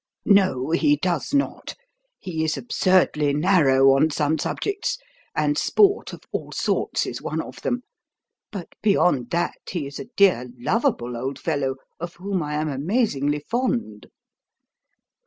"No, 0.25 0.71
he 0.71 0.95
does 0.95 1.31
not. 1.31 1.75
He 2.17 2.43
is 2.43 2.57
absurdly 2.57 3.33
'narrow' 3.33 3.95
on 3.95 4.09
some 4.09 4.39
subjects, 4.39 4.97
and 5.35 5.59
'sport' 5.59 6.11
of 6.11 6.23
all 6.31 6.51
sorts 6.51 7.05
is 7.05 7.21
one 7.21 7.39
of 7.39 7.61
them. 7.61 7.83
But, 8.51 8.69
beyond 8.81 9.29
that, 9.29 9.59
he 9.69 9.85
is 9.85 9.99
a 9.99 10.07
dear, 10.17 10.47
lovable 10.57 11.15
old 11.15 11.37
fellow, 11.37 11.75
of 11.99 12.15
whom 12.15 12.41
I 12.41 12.55
am 12.55 12.67
amazingly 12.67 13.41
fond." 13.41 14.07